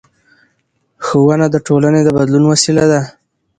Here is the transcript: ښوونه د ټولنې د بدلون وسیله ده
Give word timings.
ښوونه 1.05 1.45
د 1.51 1.55
ټولنې 1.67 2.01
د 2.03 2.09
بدلون 2.17 2.43
وسیله 2.51 2.85
ده 2.91 3.01